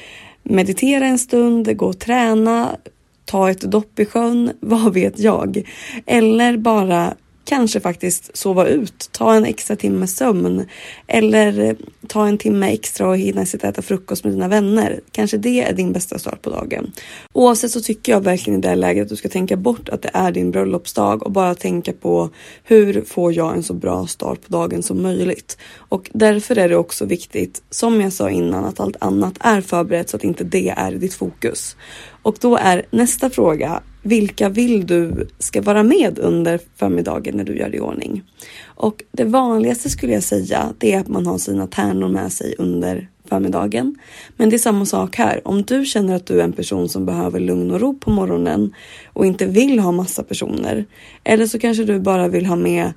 meditera 0.43 1.05
en 1.05 1.19
stund, 1.19 1.77
gå 1.77 1.85
och 1.85 1.99
träna, 1.99 2.77
ta 3.25 3.49
ett 3.49 3.61
dopp 3.61 3.99
i 3.99 4.05
sjön, 4.05 4.51
vad 4.59 4.93
vet 4.93 5.19
jag? 5.19 5.63
Eller 6.05 6.57
bara 6.57 7.13
kanske 7.45 7.79
faktiskt 7.79 8.37
sova 8.37 8.67
ut, 8.67 9.09
ta 9.11 9.33
en 9.33 9.45
extra 9.45 9.75
timme 9.75 10.07
sömn 10.07 10.65
eller 11.07 11.59
eh, 11.59 11.75
ta 12.07 12.27
en 12.27 12.37
timme 12.37 12.71
extra 12.73 13.07
och 13.07 13.17
hinna 13.17 13.45
sitta 13.45 13.67
och 13.67 13.73
äta 13.73 13.81
frukost 13.81 14.23
med 14.23 14.33
dina 14.33 14.47
vänner. 14.47 14.99
Kanske 15.11 15.37
det 15.37 15.61
är 15.61 15.73
din 15.73 15.93
bästa 15.93 16.19
start 16.19 16.41
på 16.41 16.49
dagen. 16.49 16.91
Oavsett 17.33 17.71
så 17.71 17.81
tycker 17.81 18.11
jag 18.11 18.21
verkligen 18.21 18.59
i 18.59 18.61
det 18.61 18.75
läget 18.75 19.03
att 19.03 19.09
du 19.09 19.15
ska 19.15 19.29
tänka 19.29 19.55
bort 19.55 19.89
att 19.89 20.01
det 20.01 20.11
är 20.13 20.31
din 20.31 20.51
bröllopsdag 20.51 21.23
och 21.23 21.31
bara 21.31 21.55
tänka 21.55 21.93
på 21.93 22.29
hur 22.63 23.01
får 23.01 23.33
jag 23.33 23.55
en 23.55 23.63
så 23.63 23.73
bra 23.73 24.07
start 24.07 24.41
på 24.41 24.53
dagen 24.53 24.83
som 24.83 25.01
möjligt. 25.01 25.57
Och 25.77 26.09
därför 26.13 26.57
är 26.57 26.69
det 26.69 26.77
också 26.77 27.05
viktigt, 27.05 27.63
som 27.69 28.01
jag 28.01 28.13
sa 28.13 28.29
innan, 28.29 28.65
att 28.65 28.79
allt 28.79 28.97
annat 28.99 29.33
är 29.39 29.61
förberett 29.61 30.09
så 30.09 30.17
att 30.17 30.23
inte 30.23 30.43
det 30.43 30.69
är 30.69 30.91
ditt 30.91 31.13
fokus. 31.13 31.75
Och 32.23 32.37
då 32.41 32.57
är 32.57 32.85
nästa 32.91 33.29
fråga, 33.29 33.81
vilka 34.01 34.49
vill 34.49 34.87
du 34.87 35.27
ska 35.39 35.61
vara 35.61 35.83
med 35.83 36.19
under 36.19 36.59
förmiddagen 36.75 37.37
när 37.37 37.43
du 37.43 37.57
gör 37.57 37.75
i 37.75 37.79
ordning? 37.79 38.23
Och 38.65 39.03
det 39.11 39.23
vanligaste 39.23 39.89
skulle 39.89 40.13
jag 40.13 40.23
säga, 40.23 40.73
det 40.77 40.93
är 40.93 40.99
att 40.99 41.07
man 41.07 41.25
har 41.25 41.37
sina 41.37 41.67
tärnor 41.67 42.07
med 42.07 42.33
sig 42.33 42.55
under 42.57 43.09
förmiddagen. 43.29 43.95
Men 44.37 44.49
det 44.49 44.55
är 44.55 44.57
samma 44.57 44.85
sak 44.85 45.15
här. 45.15 45.47
Om 45.47 45.63
du 45.63 45.85
känner 45.85 46.15
att 46.15 46.25
du 46.25 46.39
är 46.39 46.43
en 46.43 46.53
person 46.53 46.89
som 46.89 47.05
behöver 47.05 47.39
lugn 47.39 47.71
och 47.71 47.81
ro 47.81 47.99
på 47.99 48.11
morgonen 48.11 48.73
och 49.13 49.25
inte 49.25 49.45
vill 49.45 49.79
ha 49.79 49.91
massa 49.91 50.23
personer. 50.23 50.85
Eller 51.23 51.45
så 51.45 51.59
kanske 51.59 51.83
du 51.83 51.99
bara 51.99 52.27
vill 52.27 52.45
ha 52.45 52.55
med 52.55 52.93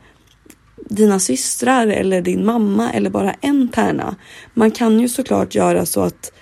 dina 0.91 1.19
systrar 1.19 1.87
eller 1.87 2.23
din 2.23 2.45
mamma 2.45 2.93
eller 2.93 3.11
bara 3.11 3.33
en 3.33 3.69
tärna. 3.69 4.17
Man 4.55 4.71
kan 4.71 5.01
ju 5.01 5.09
såklart 5.09 5.55
göra 5.55 5.87
så 5.87 6.01
att 6.01 6.33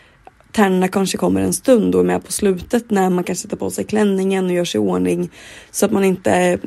tärnorna 0.54 0.88
kanske 0.88 1.18
kommer 1.18 1.40
en 1.40 1.52
stund 1.52 1.94
och 1.94 2.00
är 2.00 2.04
med 2.04 2.24
på 2.24 2.32
slutet 2.32 2.90
när 2.90 3.10
man 3.10 3.24
kan 3.24 3.36
sätta 3.36 3.56
på 3.56 3.70
sig 3.70 3.84
klänningen 3.84 4.46
och 4.46 4.52
gör 4.52 4.64
sig 4.64 4.78
i 4.78 4.82
ordning 4.82 5.30
så 5.70 5.86
att 5.86 5.92
man 5.92 6.04
inte 6.04 6.58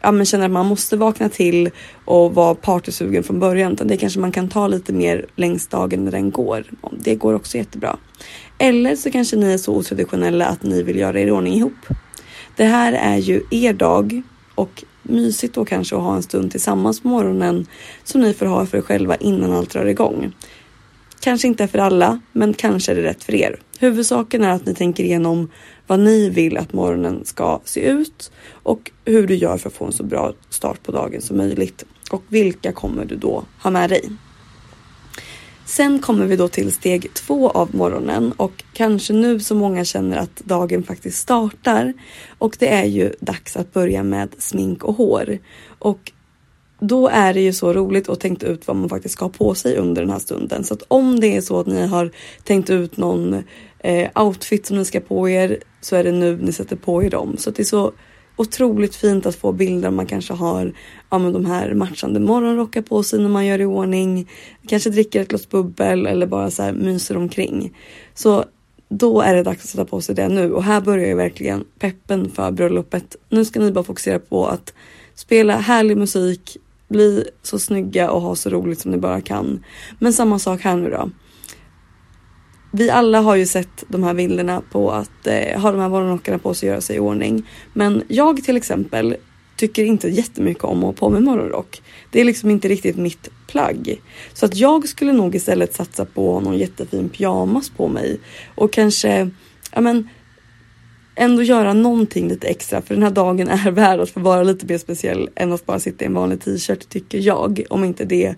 ja, 0.00 0.12
men 0.12 0.26
känner 0.26 0.44
att 0.44 0.50
man 0.50 0.66
måste 0.66 0.96
vakna 0.96 1.28
till 1.28 1.70
och 2.04 2.34
vara 2.34 2.54
partysugen 2.54 3.22
från 3.22 3.40
början. 3.40 3.72
Utan 3.72 3.88
det 3.88 3.96
kanske 3.96 4.20
man 4.20 4.32
kan 4.32 4.48
ta 4.48 4.68
lite 4.68 4.92
mer 4.92 5.26
längs 5.36 5.66
dagen 5.66 6.04
när 6.04 6.12
den 6.12 6.30
går. 6.30 6.64
Det 7.00 7.14
går 7.14 7.34
också 7.34 7.58
jättebra. 7.58 7.96
Eller 8.58 8.96
så 8.96 9.10
kanske 9.10 9.36
ni 9.36 9.52
är 9.52 9.58
så 9.58 9.74
otraditionella 9.74 10.46
att 10.46 10.62
ni 10.62 10.82
vill 10.82 10.98
göra 10.98 11.20
er 11.20 11.26
i 11.26 11.30
ordning 11.30 11.54
ihop. 11.54 11.86
Det 12.56 12.64
här 12.64 12.92
är 12.92 13.16
ju 13.16 13.42
er 13.50 13.72
dag 13.72 14.22
och 14.54 14.84
mysigt 15.02 15.54
då 15.54 15.64
kanske 15.64 15.96
att 15.96 16.02
ha 16.02 16.16
en 16.16 16.22
stund 16.22 16.50
tillsammans 16.50 17.02
på 17.02 17.08
morgonen 17.08 17.66
som 18.04 18.20
ni 18.20 18.34
får 18.34 18.46
ha 18.46 18.66
för 18.66 18.78
er 18.78 18.82
själva 18.82 19.16
innan 19.16 19.52
allt 19.52 19.70
drar 19.70 19.84
igång. 19.84 20.32
Kanske 21.20 21.48
inte 21.48 21.68
för 21.68 21.78
alla, 21.78 22.20
men 22.32 22.54
kanske 22.54 22.92
är 22.92 22.96
det 22.96 23.02
rätt 23.02 23.24
för 23.24 23.34
er. 23.34 23.60
Huvudsaken 23.78 24.44
är 24.44 24.50
att 24.50 24.66
ni 24.66 24.74
tänker 24.74 25.04
igenom 25.04 25.50
vad 25.86 26.00
ni 26.00 26.30
vill 26.30 26.56
att 26.56 26.72
morgonen 26.72 27.24
ska 27.24 27.60
se 27.64 27.80
ut 27.80 28.30
och 28.50 28.90
hur 29.04 29.26
du 29.26 29.34
gör 29.34 29.58
för 29.58 29.68
att 29.68 29.74
få 29.74 29.84
en 29.84 29.92
så 29.92 30.02
bra 30.02 30.32
start 30.50 30.82
på 30.82 30.92
dagen 30.92 31.22
som 31.22 31.36
möjligt. 31.36 31.84
Och 32.10 32.22
vilka 32.28 32.72
kommer 32.72 33.04
du 33.04 33.16
då 33.16 33.44
ha 33.62 33.70
med 33.70 33.90
dig? 33.90 34.10
Sen 35.68 35.98
kommer 35.98 36.26
vi 36.26 36.36
då 36.36 36.48
till 36.48 36.72
steg 36.72 37.14
två 37.14 37.50
av 37.50 37.74
morgonen 37.74 38.32
och 38.32 38.64
kanske 38.72 39.12
nu 39.12 39.40
så 39.40 39.54
många 39.54 39.84
känner 39.84 40.16
att 40.16 40.36
dagen 40.36 40.82
faktiskt 40.82 41.18
startar. 41.18 41.92
Och 42.38 42.56
det 42.58 42.68
är 42.68 42.84
ju 42.84 43.12
dags 43.20 43.56
att 43.56 43.72
börja 43.72 44.02
med 44.02 44.28
smink 44.38 44.84
och 44.84 44.94
hår. 44.94 45.38
Och 45.78 46.12
då 46.80 47.08
är 47.08 47.34
det 47.34 47.40
ju 47.40 47.52
så 47.52 47.72
roligt 47.72 48.08
att 48.08 48.20
tänka 48.20 48.46
ut 48.46 48.66
vad 48.66 48.76
man 48.76 48.88
faktiskt 48.88 49.12
ska 49.12 49.24
ha 49.24 49.32
på 49.32 49.54
sig 49.54 49.76
under 49.76 50.02
den 50.02 50.10
här 50.10 50.18
stunden. 50.18 50.64
Så 50.64 50.74
att 50.74 50.82
om 50.88 51.20
det 51.20 51.36
är 51.36 51.40
så 51.40 51.60
att 51.60 51.66
ni 51.66 51.86
har 51.86 52.10
tänkt 52.44 52.70
ut 52.70 52.96
någon 52.96 53.44
eh, 53.78 54.24
outfit 54.26 54.66
som 54.66 54.76
ni 54.76 54.84
ska 54.84 55.00
på 55.00 55.28
er 55.28 55.58
så 55.80 55.96
är 55.96 56.04
det 56.04 56.12
nu 56.12 56.36
ni 56.36 56.52
sätter 56.52 56.76
på 56.76 57.02
er 57.02 57.10
dem. 57.10 57.36
Så 57.38 57.50
att 57.50 57.56
det 57.56 57.62
är 57.62 57.64
så 57.64 57.92
otroligt 58.36 58.94
fint 58.94 59.26
att 59.26 59.34
få 59.34 59.52
bilder. 59.52 59.90
Man 59.90 60.06
kanske 60.06 60.32
har 60.32 60.72
ja, 61.10 61.18
men 61.18 61.32
de 61.32 61.46
här 61.46 61.74
matchande 61.74 62.20
morgonrockar 62.20 62.82
på 62.82 63.02
sig 63.02 63.20
när 63.20 63.28
man 63.28 63.46
gör 63.46 63.60
i 63.60 63.64
ordning. 63.64 64.30
Kanske 64.68 64.90
dricker 64.90 65.20
ett 65.20 65.28
glas 65.28 65.48
bubbel 65.48 66.06
eller 66.06 66.26
bara 66.26 66.50
så 66.50 66.62
här 66.62 66.72
myser 66.72 67.16
omkring. 67.16 67.76
Så 68.14 68.44
då 68.88 69.20
är 69.20 69.34
det 69.34 69.42
dags 69.42 69.64
att 69.64 69.70
sätta 69.70 69.84
på 69.84 70.00
sig 70.00 70.14
det 70.14 70.28
nu 70.28 70.52
och 70.52 70.64
här 70.64 70.80
börjar 70.80 71.06
ju 71.06 71.14
verkligen 71.14 71.64
peppen 71.78 72.30
för 72.30 72.50
bröllopet. 72.50 73.16
Nu 73.28 73.44
ska 73.44 73.60
ni 73.60 73.72
bara 73.72 73.84
fokusera 73.84 74.18
på 74.18 74.46
att 74.46 74.74
spela 75.14 75.56
härlig 75.56 75.96
musik, 75.96 76.56
bli 76.88 77.24
så 77.42 77.58
snygga 77.58 78.10
och 78.10 78.20
ha 78.20 78.34
så 78.34 78.50
roligt 78.50 78.80
som 78.80 78.90
ni 78.90 78.98
bara 78.98 79.20
kan. 79.20 79.64
Men 79.98 80.12
samma 80.12 80.38
sak 80.38 80.60
här 80.60 80.76
nu 80.76 80.90
då. 80.90 81.10
Vi 82.70 82.90
alla 82.90 83.20
har 83.20 83.36
ju 83.36 83.46
sett 83.46 83.84
de 83.88 84.02
här 84.02 84.14
bilderna 84.14 84.62
på 84.70 84.90
att 84.90 85.26
eh, 85.26 85.60
ha 85.60 85.72
de 85.72 85.80
här 85.80 85.88
morgonrockarna 85.88 86.38
på 86.38 86.54
sig 86.54 86.68
och 86.68 86.70
göra 86.70 86.80
sig 86.80 86.96
i 86.96 86.98
ordning. 86.98 87.46
Men 87.72 88.02
jag 88.08 88.44
till 88.44 88.56
exempel 88.56 89.16
tycker 89.56 89.84
inte 89.84 90.08
jättemycket 90.08 90.64
om 90.64 90.78
att 90.78 90.84
ha 90.84 90.92
på 90.92 91.10
mig 91.10 91.20
morgonrock. 91.20 91.82
Det 92.10 92.20
är 92.20 92.24
liksom 92.24 92.50
inte 92.50 92.68
riktigt 92.68 92.96
mitt 92.96 93.28
plagg. 93.46 94.00
Så 94.32 94.46
att 94.46 94.56
jag 94.56 94.88
skulle 94.88 95.12
nog 95.12 95.34
istället 95.34 95.74
satsa 95.74 96.04
på 96.04 96.40
någon 96.40 96.58
jättefin 96.58 97.08
pyjamas 97.08 97.70
på 97.70 97.88
mig 97.88 98.20
och 98.54 98.72
kanske, 98.72 99.30
ja 99.72 99.80
men 99.80 100.08
ändå 101.18 101.42
göra 101.42 101.72
någonting 101.72 102.28
lite 102.28 102.46
extra 102.48 102.82
för 102.82 102.94
den 102.94 103.02
här 103.02 103.10
dagen 103.10 103.48
är 103.48 103.70
värd 103.70 104.00
att 104.00 104.10
få 104.10 104.20
vara 104.20 104.42
lite 104.42 104.66
mer 104.66 104.78
speciell 104.78 105.30
än 105.34 105.52
att 105.52 105.66
bara 105.66 105.78
sitta 105.78 106.04
i 106.04 106.06
en 106.06 106.14
vanlig 106.14 106.40
t-shirt 106.40 106.88
tycker 106.88 107.18
jag. 107.18 107.62
Om 107.70 107.84
inte 107.84 108.04
det 108.04 108.34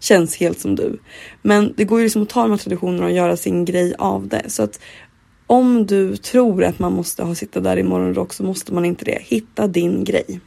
känns 0.00 0.36
helt 0.36 0.60
som 0.60 0.74
du. 0.74 0.98
Men 1.42 1.74
det 1.76 1.84
går 1.84 1.98
ju 1.98 2.04
liksom 2.04 2.22
att 2.22 2.28
ta 2.28 2.42
de 2.42 2.50
här 2.50 2.58
traditionerna 2.58 3.04
och 3.04 3.12
göra 3.12 3.36
sin 3.36 3.64
grej 3.64 3.94
av 3.98 4.28
det. 4.28 4.42
Så 4.50 4.62
att 4.62 4.80
om 5.46 5.86
du 5.86 6.16
tror 6.16 6.64
att 6.64 6.78
man 6.78 6.92
måste 6.92 7.22
ha 7.22 7.34
sitta 7.34 7.60
där 7.60 7.76
i 7.76 7.82
morgonrock 7.82 8.32
så 8.32 8.44
måste 8.44 8.74
man 8.74 8.84
inte 8.84 9.04
det. 9.04 9.18
Hitta 9.20 9.66
din 9.66 10.04
grej. 10.04 10.40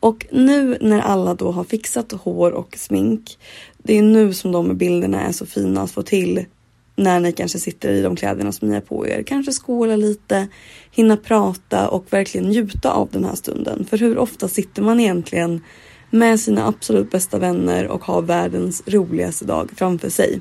Och 0.00 0.26
nu 0.30 0.78
när 0.80 1.00
alla 1.00 1.34
då 1.34 1.50
har 1.50 1.64
fixat 1.64 2.12
hår 2.12 2.50
och 2.50 2.76
smink. 2.76 3.38
Det 3.78 3.98
är 3.98 4.02
nu 4.02 4.32
som 4.32 4.52
de 4.52 4.76
bilderna 4.76 5.20
är 5.20 5.32
så 5.32 5.46
fina 5.46 5.82
att 5.82 5.90
få 5.90 6.02
till 6.02 6.44
när 6.96 7.20
ni 7.20 7.32
kanske 7.32 7.58
sitter 7.58 7.92
i 7.92 8.02
de 8.02 8.16
kläderna 8.16 8.52
som 8.52 8.68
ni 8.68 8.74
har 8.74 8.80
på 8.80 9.08
er. 9.08 9.22
Kanske 9.22 9.52
skåla 9.52 9.96
lite, 9.96 10.48
hinna 10.90 11.16
prata 11.16 11.88
och 11.88 12.12
verkligen 12.12 12.48
njuta 12.48 12.92
av 12.92 13.08
den 13.12 13.24
här 13.24 13.34
stunden. 13.34 13.84
För 13.84 13.98
hur 13.98 14.18
ofta 14.18 14.48
sitter 14.48 14.82
man 14.82 15.00
egentligen 15.00 15.60
med 16.10 16.40
sina 16.40 16.66
absolut 16.66 17.10
bästa 17.10 17.38
vänner 17.38 17.88
och 17.88 18.04
har 18.04 18.22
världens 18.22 18.82
roligaste 18.86 19.44
dag 19.44 19.70
framför 19.76 20.10
sig? 20.10 20.40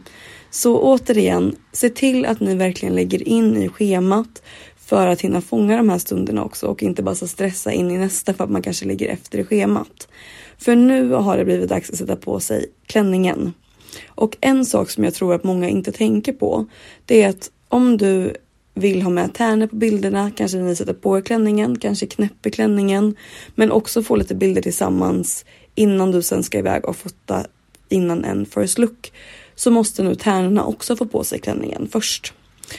Så 0.49 0.77
återigen, 0.77 1.55
se 1.71 1.89
till 1.89 2.25
att 2.25 2.39
ni 2.39 2.55
verkligen 2.55 2.95
lägger 2.95 3.27
in 3.27 3.57
i 3.57 3.69
schemat 3.69 4.41
för 4.77 5.07
att 5.07 5.21
hinna 5.21 5.41
fånga 5.41 5.77
de 5.77 5.89
här 5.89 5.97
stunderna 5.97 6.43
också 6.43 6.67
och 6.67 6.83
inte 6.83 7.03
bara 7.03 7.15
så 7.15 7.27
stressa 7.27 7.71
in 7.71 7.91
i 7.91 7.97
nästa 7.97 8.33
för 8.33 8.43
att 8.43 8.49
man 8.49 8.61
kanske 8.61 8.85
ligger 8.85 9.07
efter 9.09 9.39
i 9.39 9.43
schemat. 9.43 10.07
För 10.57 10.75
nu 10.75 11.11
har 11.11 11.37
det 11.37 11.45
blivit 11.45 11.69
dags 11.69 11.89
att 11.89 11.97
sätta 11.97 12.15
på 12.15 12.39
sig 12.39 12.65
klänningen. 12.87 13.53
Och 14.07 14.37
en 14.41 14.65
sak 14.65 14.89
som 14.89 15.03
jag 15.03 15.13
tror 15.13 15.33
att 15.33 15.43
många 15.43 15.69
inte 15.69 15.91
tänker 15.91 16.33
på, 16.33 16.65
det 17.05 17.23
är 17.23 17.29
att 17.29 17.51
om 17.67 17.97
du 17.97 18.33
vill 18.73 19.01
ha 19.01 19.09
med 19.09 19.33
tärnor 19.33 19.67
på 19.67 19.75
bilderna, 19.75 20.31
kanske 20.35 20.57
ni 20.57 20.75
sätter 20.75 20.93
på 20.93 21.17
er 21.17 21.21
klänningen, 21.21 21.79
kanske 21.79 22.05
knäpper 22.05 22.49
klänningen, 22.49 23.15
men 23.55 23.71
också 23.71 24.03
få 24.03 24.15
lite 24.15 24.35
bilder 24.35 24.61
tillsammans 24.61 25.45
innan 25.75 26.11
du 26.11 26.21
sen 26.21 26.43
ska 26.43 26.57
iväg 26.57 26.85
och 26.85 26.95
fota 26.95 27.45
innan 27.89 28.25
en 28.25 28.45
first 28.45 28.77
look, 28.77 29.11
så 29.55 29.71
måste 29.71 30.03
nu 30.03 30.15
tärnorna 30.15 30.65
också 30.65 30.95
få 30.95 31.05
på 31.05 31.23
sig 31.23 31.39
klänningen 31.39 31.87
först. 31.91 32.33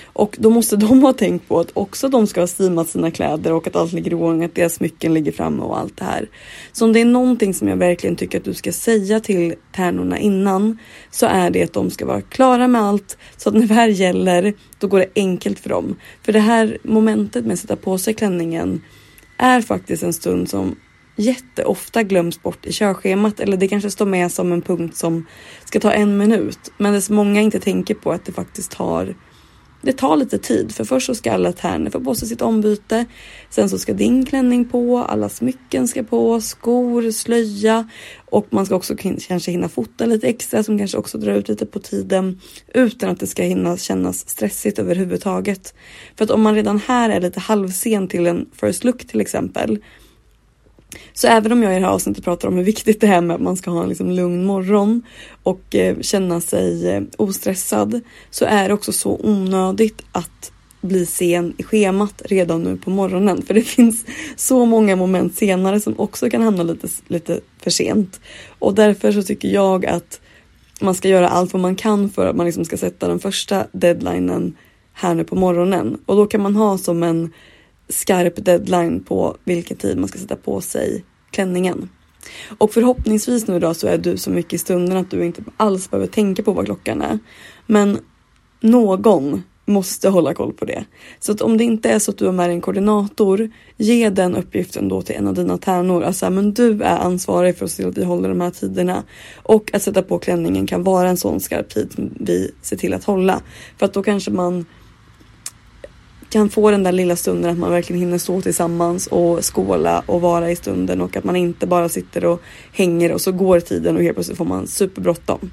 Och 0.05 0.37
då 0.39 0.51
måste 0.51 0.77
de 0.87 1.03
ha 1.03 1.13
tänkt 1.13 1.49
på 1.49 1.61
att 1.61 1.71
också 1.75 2.09
de 2.09 2.27
ska 2.27 2.41
ha 2.41 2.47
steamat 2.47 2.89
sina 2.89 3.11
kläder 3.11 3.53
och 3.53 3.67
att 3.67 3.77
allt 3.77 3.93
ligger 3.93 4.11
i 4.11 4.15
ordning, 4.15 4.45
att 4.45 4.55
deras 4.55 4.75
smycken 4.75 5.15
ligger 5.15 5.33
framme 5.33 5.63
och 5.63 5.79
allt 5.79 5.97
det 5.97 6.05
här. 6.05 6.29
Så 6.73 6.85
om 6.85 6.93
det 6.93 7.01
är 7.01 7.05
någonting 7.05 7.55
som 7.55 7.69
jag 7.69 7.77
verkligen 7.77 8.17
tycker 8.17 8.39
att 8.39 8.45
du 8.45 8.55
ska 8.55 8.73
säga 8.73 9.21
till 9.21 9.55
tärnorna 9.73 10.19
innan 10.19 10.79
så 11.11 11.27
är 11.27 11.51
det 11.51 11.63
att 11.63 11.73
de 11.73 11.91
ska 11.91 12.07
vara 12.07 12.21
klara 12.21 12.69
med 12.69 12.83
allt 12.83 13.19
så 13.37 13.49
att 13.49 13.55
när 13.55 13.67
det 13.67 13.75
här 13.75 13.89
gäller 13.89 14.55
då 14.79 14.87
går 14.87 14.99
det 14.99 15.11
enkelt 15.17 15.59
för 15.59 15.69
dem. 15.69 15.97
För 16.23 16.33
det 16.33 16.41
här 16.41 16.79
momentet 16.83 17.45
med 17.45 17.53
att 17.53 17.59
sätta 17.59 17.77
på 17.77 17.99
sig 17.99 18.15
klänningen 18.15 18.83
är 19.39 19.61
faktiskt 19.61 20.03
en 20.03 20.13
stund 20.13 20.51
som 20.51 20.77
jätteofta 21.17 22.03
glöms 22.03 22.43
bort 22.43 22.67
i 22.67 22.73
körschemat 22.73 23.41
eller 23.41 23.57
det 23.57 23.69
kanske 23.69 23.91
står 23.91 24.07
med 24.07 24.33
som 24.33 24.53
en 24.53 24.63
punkt 24.63 24.97
som 24.97 25.27
ska 25.65 25.81
ta 25.81 25.93
en 25.93 26.19
minut. 26.19 26.73
Men 26.79 26.93
det 26.93 27.11
många 27.11 27.41
inte 27.41 27.61
tänker 27.61 27.95
på 27.95 28.13
att 28.13 28.25
det 28.25 28.33
faktiskt 28.33 28.71
tar 28.71 29.15
det 29.85 29.93
tar 29.93 30.17
lite 30.17 30.39
tid 30.39 30.73
för 30.73 30.85
först 30.85 31.07
så 31.07 31.15
ska 31.15 31.33
alla 31.33 31.53
tärnor 31.53 31.91
få 31.91 32.01
på 32.01 32.15
sig 32.15 32.29
sitt 32.29 32.43
ombyte. 32.43 33.05
Sen 33.51 33.71
så 33.71 33.79
ska 33.79 33.93
din 33.93 34.27
klänning 34.27 34.65
på, 34.65 34.99
alla 34.99 35.29
smycken 35.29 35.89
ska 35.89 36.03
på, 36.03 36.41
skor, 36.41 37.11
slöja 37.11 37.89
och 38.27 38.47
man 38.51 38.67
ska 38.67 38.75
också 38.75 38.97
kanske 38.97 39.51
hinna 39.51 39.69
fota 39.69 40.07
lite 40.07 40.29
extra 40.29 40.63
som 40.63 40.79
kanske 40.79 40.99
också 40.99 41.19
drar 41.19 41.35
ut 41.35 41.49
lite 41.49 41.67
på 41.67 41.79
tiden 41.79 42.41
utan 42.75 43.11
att 43.11 43.21
det 43.21 43.27
ska 43.27 43.43
hinna 43.43 43.77
kännas 43.77 44.29
stressigt 44.29 44.79
överhuvudtaget. 44.79 45.75
För 46.17 46.25
att 46.25 46.31
om 46.31 46.43
man 46.43 46.55
redan 46.55 46.79
här 46.79 47.11
är 47.11 47.21
lite 47.21 47.41
halvsen 47.41 48.09
till 48.09 48.27
en 48.27 48.47
first 48.61 48.85
look 48.85 49.07
till 49.07 49.21
exempel 49.21 49.79
så 51.13 51.27
även 51.27 51.53
om 51.53 51.63
jag 51.63 51.73
i 51.73 51.75
det 51.75 51.87
här 51.87 51.93
avsnittet 51.93 52.25
pratar 52.25 52.49
om 52.49 52.57
hur 52.57 52.65
viktigt 52.65 53.01
det 53.01 53.07
är 53.07 53.21
med 53.21 53.35
att 53.35 53.43
man 53.43 53.57
ska 53.57 53.71
ha 53.71 53.83
en 53.83 53.89
liksom 53.89 54.11
lugn 54.11 54.45
morgon 54.45 55.03
och 55.43 55.75
eh, 55.75 56.01
känna 56.01 56.41
sig 56.41 56.91
eh, 56.91 57.03
ostressad 57.17 58.01
så 58.31 58.45
är 58.45 58.69
det 58.69 58.75
också 58.75 58.93
så 58.93 59.21
onödigt 59.23 60.03
att 60.13 60.53
bli 60.81 61.07
sen 61.07 61.55
i 61.59 61.63
schemat 61.63 62.23
redan 62.25 62.63
nu 62.63 62.77
på 62.77 62.91
morgonen. 62.91 63.43
För 63.43 63.55
det 63.55 63.63
finns 63.77 64.05
så 64.37 64.65
många 64.65 64.97
moment 64.97 65.35
senare 65.35 65.81
som 65.81 66.01
också 66.01 66.31
kan 66.31 66.43
hamna 66.43 66.63
lite, 66.63 66.89
lite 67.07 67.41
för 67.63 67.71
sent. 67.71 68.21
Och 68.59 68.75
därför 68.75 69.13
så 69.13 69.23
tycker 69.23 69.49
jag 69.49 69.87
att 69.87 70.21
man 70.81 70.95
ska 70.95 71.09
göra 71.09 71.29
allt 71.29 71.53
vad 71.53 71.63
man 71.63 71.77
kan 71.77 72.11
för 72.11 72.27
att 72.27 72.37
man 72.37 72.47
liksom 72.47 72.65
ska 72.65 72.77
sätta 72.77 73.09
den 73.09 73.19
första 73.19 73.67
deadlinen 73.73 74.57
här 74.93 75.15
nu 75.15 75.25
på 75.25 75.37
morgonen. 75.37 75.99
Och 76.07 76.17
då 76.17 76.27
kan 76.27 76.43
man 76.43 76.57
ha 76.57 76.79
som 76.79 77.03
en 77.03 77.33
skarp 77.89 78.45
deadline 78.45 79.05
på 79.05 79.37
vilken 79.45 79.77
tid 79.77 79.99
man 79.99 80.09
ska 80.09 80.19
sätta 80.19 80.37
på 80.37 80.61
sig 80.61 81.05
klänningen. 81.31 81.89
Och 82.59 82.73
förhoppningsvis 82.73 83.47
nu 83.47 83.61
då 83.61 83.75
så 83.75 83.87
är 83.87 83.99
du 83.99 84.17
så 84.17 84.31
mycket 84.31 84.53
i 84.53 84.59
stunden 84.59 84.97
att 84.97 85.11
du 85.11 85.25
inte 85.25 85.43
alls 85.57 85.91
behöver 85.91 86.07
tänka 86.07 86.43
på 86.43 86.53
vad 86.53 86.65
klockan 86.65 87.03
är. 87.03 87.19
Men 87.67 87.99
någon 88.61 89.43
måste 89.67 90.09
hålla 90.09 90.35
koll 90.35 90.53
på 90.53 90.65
det. 90.65 90.85
Så 91.21 91.33
att 91.33 91.41
om 91.41 91.57
det 91.57 91.65
inte 91.65 91.91
är 91.91 91.99
så 91.99 92.11
att 92.11 92.19
du 92.19 92.27
har 92.27 92.33
med 92.33 92.49
dig 92.49 92.55
en 92.55 92.61
koordinator, 92.61 93.51
ge 93.77 94.11
den 94.11 94.37
uppgiften 94.37 94.89
då 94.89 95.03
till 95.03 95.17
en 95.17 95.29
av 95.29 95.35
dina 95.35 95.59
tärnor. 95.59 96.03
Alltså, 96.03 96.31
men 96.31 96.55
du 96.55 96.83
är 96.83 96.99
ansvarig 96.99 97.57
för 97.59 97.65
att 97.65 97.71
se 97.71 97.77
till 97.77 97.89
att 97.89 97.99
vi 97.99 98.05
håller 98.05 98.29
de 98.29 98.41
här 98.41 98.51
tiderna. 98.51 99.03
Och 99.43 99.75
att 99.75 99.83
sätta 99.83 100.03
på 100.03 100.19
klänningen 100.19 100.67
kan 100.67 100.83
vara 100.83 101.09
en 101.09 101.17
sån 101.17 101.41
skarp 101.41 101.69
tid 101.69 101.93
som 101.93 102.11
vi 102.21 102.51
ser 102.63 102.77
till 102.77 102.95
att 102.95 103.05
hålla. 103.05 103.41
För 103.79 103.87
att 103.87 103.93
då 103.93 104.03
kanske 104.03 104.31
man 104.31 104.67
kan 106.35 106.49
få 106.49 106.71
den 106.71 106.83
där 106.83 106.93
lilla 106.93 107.17
stunden 107.17 107.51
att 107.51 107.59
man 107.59 107.71
verkligen 107.71 108.01
hinner 108.01 108.19
stå 108.19 108.41
tillsammans 108.41 109.07
och 109.07 109.55
skåla 109.55 110.03
och 110.07 110.21
vara 110.21 110.51
i 110.51 110.57
stunden 110.57 111.01
och 111.01 111.17
att 111.17 111.25
man 111.25 111.37
inte 111.37 111.67
bara 111.67 111.89
sitter 111.89 112.25
och 112.25 112.43
hänger 112.73 113.13
och 113.13 113.21
så 113.21 113.33
går 113.33 113.61
tiden 113.61 113.97
och 113.97 114.03
helt 114.03 114.17
plötsligt 114.17 114.39
får 114.39 114.45
man 114.45 114.67
superbråttom. 114.67 115.51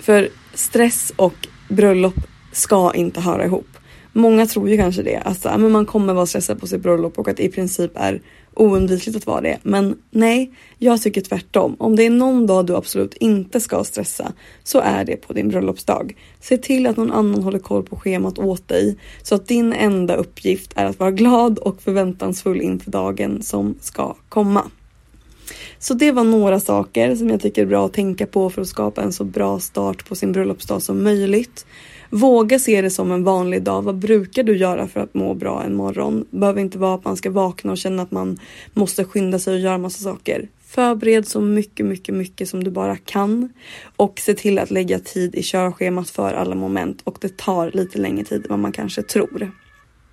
För 0.00 0.28
stress 0.54 1.12
och 1.16 1.48
bröllop 1.68 2.14
ska 2.52 2.92
inte 2.94 3.20
höra 3.20 3.44
ihop. 3.44 3.68
Många 4.16 4.46
tror 4.46 4.68
ju 4.68 4.76
kanske 4.76 5.02
det, 5.02 5.16
att 5.16 5.44
men 5.44 5.72
man 5.72 5.86
kommer 5.86 6.14
vara 6.14 6.26
stressad 6.26 6.60
på 6.60 6.66
sitt 6.66 6.82
bröllop 6.82 7.18
och 7.18 7.28
att 7.28 7.36
det 7.36 7.42
i 7.42 7.48
princip 7.48 7.90
är 7.94 8.22
oundvikligt 8.54 9.16
att 9.16 9.26
vara 9.26 9.40
det. 9.40 9.58
Men 9.62 9.98
nej, 10.10 10.50
jag 10.78 11.02
tycker 11.02 11.20
tvärtom. 11.20 11.76
Om 11.78 11.96
det 11.96 12.06
är 12.06 12.10
någon 12.10 12.46
dag 12.46 12.66
du 12.66 12.76
absolut 12.76 13.14
inte 13.14 13.60
ska 13.60 13.84
stressa 13.84 14.32
så 14.64 14.80
är 14.80 15.04
det 15.04 15.16
på 15.16 15.32
din 15.32 15.48
bröllopsdag. 15.48 16.16
Se 16.40 16.58
till 16.58 16.86
att 16.86 16.96
någon 16.96 17.12
annan 17.12 17.42
håller 17.42 17.58
koll 17.58 17.82
på 17.82 17.96
schemat 17.96 18.38
åt 18.38 18.68
dig 18.68 18.96
så 19.22 19.34
att 19.34 19.48
din 19.48 19.72
enda 19.72 20.14
uppgift 20.14 20.72
är 20.76 20.84
att 20.84 20.98
vara 20.98 21.10
glad 21.10 21.58
och 21.58 21.82
förväntansfull 21.82 22.60
inför 22.60 22.90
dagen 22.90 23.42
som 23.42 23.74
ska 23.80 24.16
komma. 24.28 24.70
Så 25.78 25.94
det 25.94 26.12
var 26.12 26.24
några 26.24 26.60
saker 26.60 27.14
som 27.14 27.30
jag 27.30 27.40
tycker 27.40 27.62
är 27.62 27.66
bra 27.66 27.86
att 27.86 27.92
tänka 27.92 28.26
på 28.26 28.50
för 28.50 28.62
att 28.62 28.68
skapa 28.68 29.02
en 29.02 29.12
så 29.12 29.24
bra 29.24 29.60
start 29.60 30.08
på 30.08 30.14
sin 30.14 30.32
bröllopsdag 30.32 30.82
som 30.82 31.02
möjligt. 31.02 31.66
Våga 32.10 32.58
se 32.58 32.82
det 32.82 32.90
som 32.90 33.12
en 33.12 33.24
vanlig 33.24 33.62
dag. 33.62 33.82
Vad 33.82 33.96
brukar 33.98 34.42
du 34.42 34.56
göra 34.56 34.88
för 34.88 35.00
att 35.00 35.14
må 35.14 35.34
bra 35.34 35.62
en 35.62 35.74
morgon? 35.74 36.24
Behöver 36.30 36.60
inte 36.60 36.78
vara 36.78 36.94
att 36.94 37.04
man 37.04 37.16
ska 37.16 37.30
vakna 37.30 37.72
och 37.72 37.78
känna 37.78 38.02
att 38.02 38.10
man 38.10 38.38
måste 38.74 39.04
skynda 39.04 39.38
sig 39.38 39.54
och 39.54 39.60
göra 39.60 39.78
massa 39.78 40.02
saker. 40.02 40.48
Förbered 40.66 41.28
så 41.28 41.40
mycket, 41.40 41.86
mycket, 41.86 42.14
mycket 42.14 42.48
som 42.48 42.64
du 42.64 42.70
bara 42.70 42.96
kan 42.96 43.48
och 43.96 44.20
se 44.20 44.34
till 44.34 44.58
att 44.58 44.70
lägga 44.70 44.98
tid 44.98 45.34
i 45.34 45.42
körschemat 45.42 46.10
för 46.10 46.32
alla 46.32 46.54
moment 46.54 47.00
och 47.04 47.18
det 47.20 47.36
tar 47.36 47.70
lite 47.74 47.98
längre 47.98 48.24
tid 48.24 48.42
än 48.42 48.50
vad 48.50 48.58
man 48.58 48.72
kanske 48.72 49.02
tror. 49.02 49.50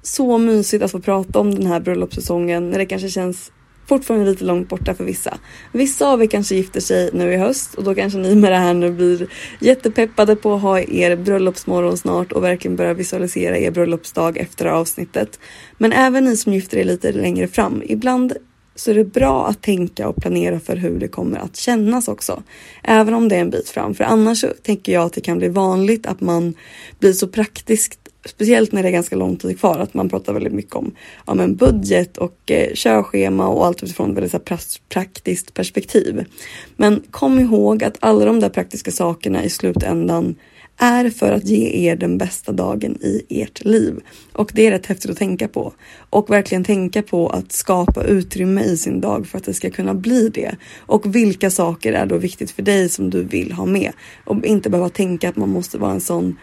Så 0.02 0.38
mysigt 0.38 0.84
att 0.84 0.92
få 0.92 1.00
prata 1.00 1.40
om 1.40 1.56
den 1.56 1.66
här 1.66 1.80
bröllopssäsongen 1.80 2.70
när 2.70 2.78
det 2.78 2.86
kanske 2.86 3.10
känns 3.10 3.52
fortfarande 3.88 4.26
lite 4.26 4.44
långt 4.44 4.70
borta 4.70 4.94
för 4.94 5.04
vissa. 5.04 5.38
Vissa 5.72 6.08
av 6.08 6.24
er 6.24 6.28
kanske 6.28 6.56
gifter 6.56 6.82
sig 6.82 7.10
nu 7.14 7.34
i 7.34 7.38
höst 7.38 7.74
och 7.74 7.84
då 7.84 7.96
kanske 7.96 8.20
ni 8.20 8.36
med 8.36 8.52
det 8.52 8.58
här 8.58 8.74
nu 8.74 8.92
blir 8.92 9.28
jättepeppade 9.60 10.36
på 10.36 10.54
att 10.54 10.62
ha 10.62 10.80
er 10.80 11.16
bröllopsmorgon 11.16 11.98
snart 11.98 12.32
och 12.32 12.44
verkligen 12.44 12.76
börja 12.76 12.94
visualisera 12.94 13.58
er 13.58 13.72
bröllopsdag 13.72 14.38
efter 14.38 14.66
avsnittet. 14.66 15.40
Men 15.78 15.92
även 15.94 16.24
ni 16.24 16.38
som 16.38 16.54
gifter 16.54 16.78
er 16.78 16.84
lite 16.84 17.12
längre 17.12 17.48
fram, 17.48 17.84
ibland 17.86 18.34
så 18.76 18.92
är 18.92 18.96
det 18.96 19.04
bra 19.04 19.48
att 19.48 19.62
tänka 19.62 20.08
och 20.08 20.16
planera 20.16 20.60
för 20.60 20.76
hur 20.76 21.00
det 21.00 21.08
kommer 21.08 21.38
att 21.38 21.56
kännas 21.56 22.08
också. 22.08 22.44
Även 22.84 23.14
om 23.14 23.30
det 23.30 23.36
är 23.36 23.42
en 23.42 23.50
bit 23.50 23.70
fram, 23.70 23.96
för 23.96 24.04
annars 24.04 24.42
så 24.42 24.48
tänker 24.64 24.94
jag 24.94 25.04
att 25.04 25.14
det 25.14 25.22
kan 25.22 25.38
bli 25.38 25.48
vanligt 25.48 26.06
att 26.06 26.22
man 26.22 26.54
blir 27.00 27.14
så 27.14 27.28
praktiskt 27.28 28.00
speciellt 28.26 28.72
när 28.72 28.84
det 28.84 28.90
är 28.90 28.94
ganska 28.94 29.16
lång 29.16 29.36
tid 29.36 29.60
kvar, 29.60 29.80
att 29.80 29.94
man 29.94 30.10
pratar 30.10 30.34
väldigt 30.34 30.54
mycket 30.54 30.76
om 30.76 30.92
ja, 31.26 31.34
men 31.34 31.56
budget 31.56 32.18
och 32.18 32.52
eh, 32.52 32.74
körschema 32.74 33.48
och 33.48 33.66
allt 33.66 33.84
utifrån 33.84 34.10
ett 34.10 34.16
väldigt 34.16 34.32
så 34.32 34.40
praktiskt 34.90 35.54
perspektiv. 35.54 36.26
Men 36.76 37.04
kom 37.12 37.40
ihåg 37.40 37.84
att 37.84 37.98
alla 38.00 38.26
de 38.26 38.40
där 38.40 38.50
praktiska 38.50 38.92
sakerna 38.92 39.44
i 39.44 39.50
slutändan 39.50 40.36
är 40.78 41.10
för 41.10 41.32
att 41.32 41.46
ge 41.46 41.90
er 41.90 41.96
den 41.96 42.18
bästa 42.18 42.52
dagen 42.52 42.98
i 43.02 43.26
ert 43.30 43.66
liv. 43.66 44.00
Och 44.34 44.52
det 44.54 44.68
är 44.68 44.72
rätt 44.72 44.86
häftigt 44.86 45.12
att 45.12 45.18
tänka 45.18 45.48
på. 45.48 45.74
Och 46.10 46.30
verkligen 46.30 46.64
tänka 46.64 47.02
på 47.02 47.28
att 47.28 47.52
skapa 47.52 48.04
utrymme 48.04 48.64
i 48.64 48.78
sin 48.78 49.02
dag 49.02 49.28
för 49.28 49.38
att 49.38 49.44
det 49.44 49.54
ska 49.54 49.70
kunna 49.70 49.94
bli 49.94 50.30
det. 50.30 50.56
Och 50.78 51.16
vilka 51.16 51.50
saker 51.50 51.94
är 51.94 52.06
då 52.06 52.18
viktigt 52.18 52.52
för 52.52 52.64
dig 52.64 52.90
som 52.90 53.10
du 53.10 53.24
vill 53.24 53.52
ha 53.52 53.66
med. 53.66 53.92
Och 54.26 54.46
inte 54.46 54.70
behöva 54.70 54.90
tänka 54.90 55.30
att 55.30 55.36
man 55.36 55.50
måste 55.50 55.78
vara 55.78 55.92
en 55.92 56.02
sån 56.02 56.36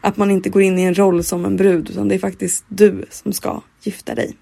att 0.00 0.16
man 0.16 0.30
inte 0.30 0.50
går 0.50 0.62
in 0.62 0.78
i 0.78 0.82
en 0.82 0.98
roll 0.98 1.24
som 1.24 1.44
en 1.44 1.56
brud 1.56 1.90
utan 1.90 2.08
det 2.08 2.14
är 2.14 2.18
faktiskt 2.18 2.64
du 2.68 3.04
som 3.10 3.32
ska 3.32 3.62
gifta 3.82 4.14
dig. 4.14 4.36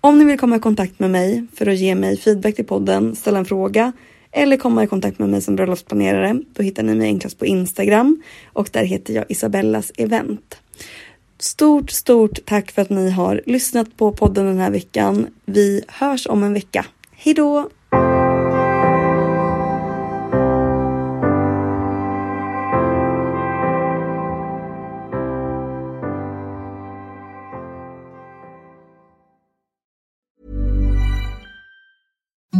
Om 0.00 0.18
ni 0.18 0.24
vill 0.24 0.38
komma 0.38 0.56
i 0.56 0.60
kontakt 0.60 0.98
med 0.98 1.10
mig 1.10 1.46
för 1.54 1.66
att 1.66 1.78
ge 1.78 1.94
mig 1.94 2.16
feedback 2.16 2.56
till 2.56 2.64
podden, 2.64 3.16
ställa 3.16 3.38
en 3.38 3.44
fråga 3.44 3.92
eller 4.32 4.56
komma 4.56 4.84
i 4.84 4.86
kontakt 4.86 5.18
med 5.18 5.28
mig 5.28 5.42
som 5.42 5.56
bröllopsplanerare, 5.56 6.40
då 6.52 6.62
hittar 6.62 6.82
ni 6.82 6.94
mig 6.94 7.06
enklast 7.06 7.38
på 7.38 7.46
Instagram 7.46 8.22
och 8.52 8.68
där 8.72 8.84
heter 8.84 9.14
jag 9.14 9.24
Isabellas 9.28 9.92
event. 9.96 10.56
Stort, 11.38 11.90
stort 11.90 12.38
tack 12.44 12.70
för 12.70 12.82
att 12.82 12.90
ni 12.90 13.10
har 13.10 13.42
lyssnat 13.46 13.96
på 13.96 14.12
podden 14.12 14.46
den 14.46 14.58
här 14.58 14.70
veckan. 14.70 15.26
Vi 15.44 15.84
hörs 15.88 16.26
om 16.26 16.42
en 16.42 16.52
vecka. 16.52 16.86
Hejdå! 17.12 17.70